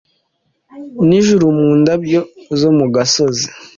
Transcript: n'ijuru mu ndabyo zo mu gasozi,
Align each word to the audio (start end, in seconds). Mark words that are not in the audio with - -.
n'ijuru 1.07 1.45
mu 1.59 1.69
ndabyo 1.81 2.21
zo 2.59 2.69
mu 2.77 2.85
gasozi, 2.95 3.47